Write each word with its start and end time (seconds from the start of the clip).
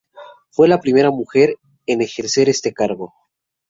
Fue 0.49 0.67
la 0.67 0.79
primera 0.79 1.11
mujer 1.11 1.57
en 1.85 2.01
ejercer 2.01 2.49
este 2.49 2.73
cargo. 2.73 3.13